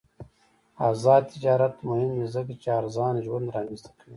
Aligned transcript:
آزاد 0.89 1.23
تجارت 1.33 1.75
مهم 1.89 2.09
دی 2.17 2.25
ځکه 2.35 2.53
چې 2.61 2.67
ارزان 2.79 3.15
ژوند 3.25 3.47
رامنځته 3.55 3.89
کوي. 3.97 4.09